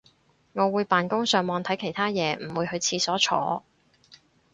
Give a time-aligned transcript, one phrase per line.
[0.53, 3.63] 我會扮工上網睇其他嘢唔會去廁所坐